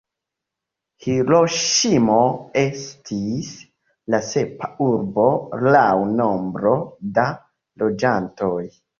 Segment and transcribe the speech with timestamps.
[1.05, 2.15] Hiroŝimo
[2.61, 3.51] estis
[4.13, 5.25] la sepa urbo
[5.75, 5.85] laŭ
[6.21, 6.73] nombro
[7.19, 7.27] da
[7.83, 8.59] loĝantoj.